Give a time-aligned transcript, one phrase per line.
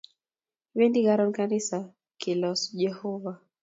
[0.69, 1.77] Kibendi karon kanisa
[2.17, 3.37] pkelosu Jehovah